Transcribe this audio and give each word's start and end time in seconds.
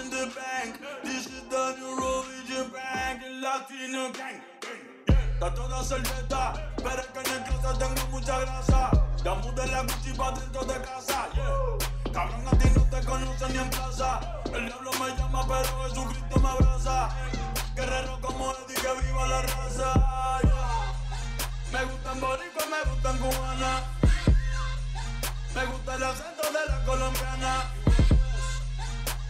in 0.00 0.10
the 0.10 0.30
bank. 0.34 0.80
This 1.02 1.26
is 1.26 1.42
the 1.48 2.64
bank, 2.72 3.22
el 3.24 3.40
latino 3.40 4.12
gang. 4.12 4.40
Está 5.06 5.54
toda 5.54 5.84
servieta, 5.84 6.72
pero 6.76 7.00
es 7.00 7.06
que 7.06 7.20
en 7.20 7.36
el 7.36 7.44
closet 7.44 7.78
tengo 7.78 8.06
mucha 8.10 8.40
grasa. 8.40 8.90
Ya 9.24 9.34
mudé 9.34 9.66
la 9.68 9.82
Gucci 9.82 10.12
pa' 10.14 10.32
dentro 10.32 10.64
de 10.64 10.80
casa. 10.82 11.28
Cabrón, 12.12 12.48
a 12.48 12.58
ti 12.58 12.68
no 12.74 12.82
te 12.90 13.06
conocen 13.06 13.52
ni 13.52 13.58
en 13.58 13.70
plaza. 13.70 14.20
El 14.52 14.66
diablo 14.66 14.90
me 14.92 15.16
llama, 15.16 15.46
pero 15.46 15.82
Jesucristo 15.84 16.40
me 16.40 16.48
abraza. 16.48 17.08
Guerrero 17.76 18.20
como 18.20 18.52
Eddie, 18.52 18.74
que 18.74 19.06
viva 19.06 19.26
la 19.28 19.42
raza. 19.42 20.40
Me 21.72 21.84
gustan 21.84 22.20
boricua, 22.20 22.64
me 22.66 22.90
gustan 22.90 23.18
cubana. 23.18 23.82
Me 25.54 25.66
gusta 25.66 25.94
el 25.94 26.02
acento 26.02 26.42
de 26.52 26.66
la 26.68 26.84
colombiana. 26.84 27.77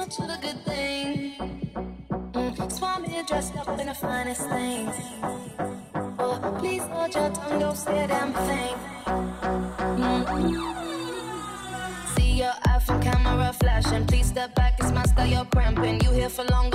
much 0.00 0.18
of 0.18 0.30
a 0.30 0.38
good 0.40 0.64
thing. 0.64 1.34
Mm, 2.32 2.72
swam 2.72 3.04
dressed 3.26 3.54
up 3.56 3.68
in 3.78 3.86
the 3.86 3.94
finest 3.94 4.48
things. 4.48 4.96
Oh, 6.18 6.56
please 6.58 6.82
hold 6.84 7.14
your 7.14 7.30
tongue, 7.30 7.60
don't 7.60 7.76
say 7.76 8.04
a 8.04 8.08
damn 8.08 8.32
thing. 8.32 8.76
Mm-hmm. 10.00 10.54
See 12.14 12.32
your 12.42 12.54
iPhone 12.74 13.02
camera 13.02 13.52
flashing. 13.52 14.06
Please 14.06 14.28
step 14.28 14.54
back, 14.54 14.80
it's 14.80 14.90
my 14.90 15.04
style, 15.04 15.26
you're 15.26 15.44
cramping. 15.44 16.00
You 16.00 16.12
here 16.12 16.30
for 16.30 16.44
long 16.44 16.69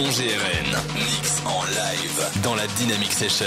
Simon 0.00 0.12
GRN. 0.12 0.94
Mix 0.94 1.42
en 1.44 1.62
live 1.64 2.42
dans 2.42 2.54
la 2.54 2.66
Dynamic 2.78 3.12
Session. 3.12 3.46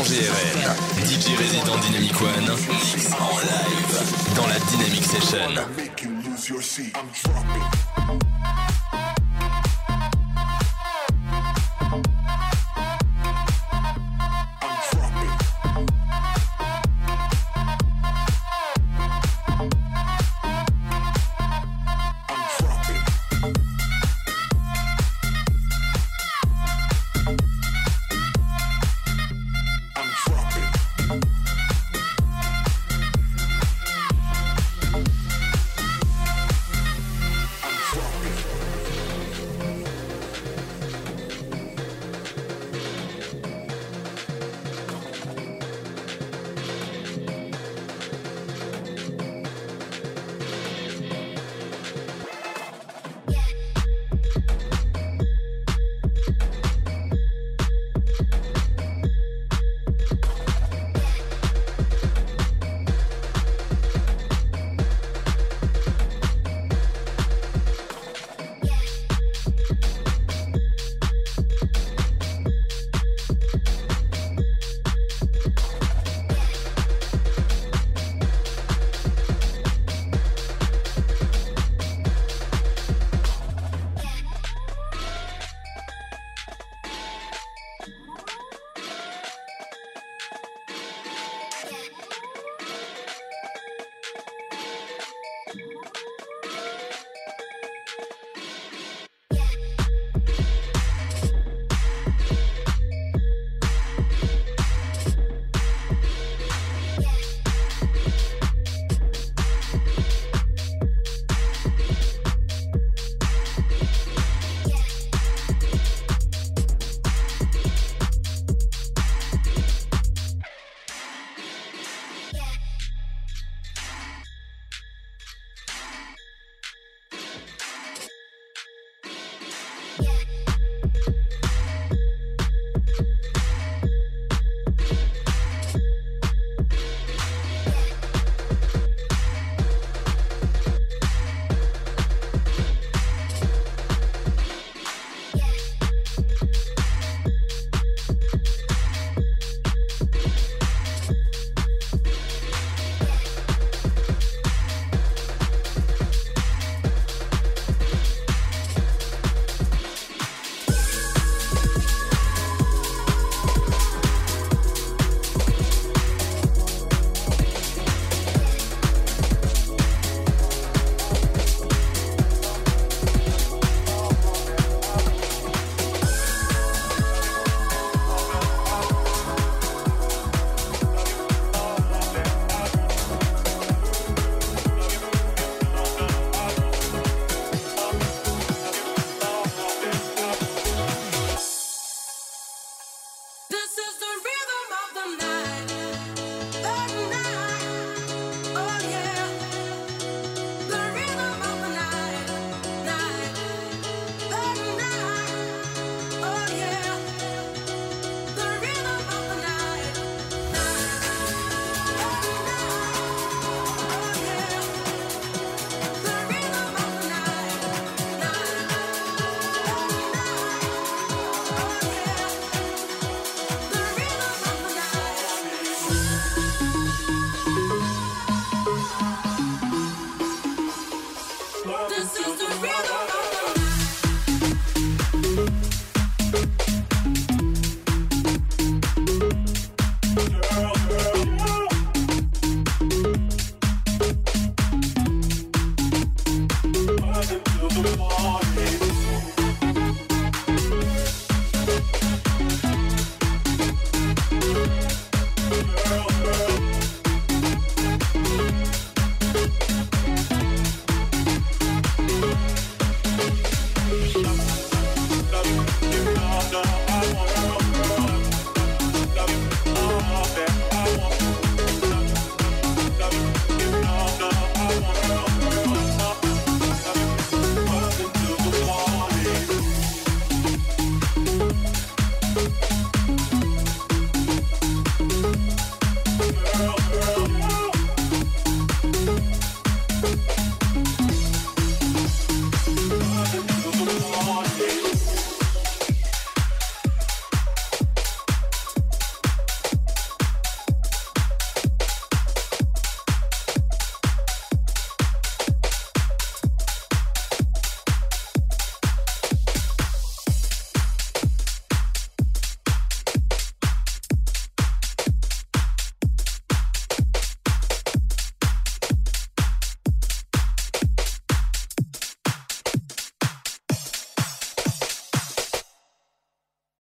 GRL, 0.00 1.04
DJ 1.04 1.36
résident 1.36 1.76
Dynamic 1.78 2.20
One, 2.20 2.50
en 2.50 3.38
live 3.38 4.34
dans 4.34 4.46
la 4.46 4.58
Dynamic 4.70 5.04
Session. 5.04 5.38